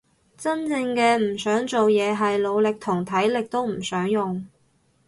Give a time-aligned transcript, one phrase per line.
[0.35, 4.43] 真正嘅唔想做嘢係腦力同體力都唔想用